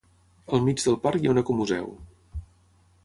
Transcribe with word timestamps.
Al 0.57 0.63
mig 0.67 0.79
del 0.87 0.97
parc 1.03 1.21
hi 1.21 1.29
ha 1.31 1.35
un 1.35 1.41
ecomuseu. 1.43 1.93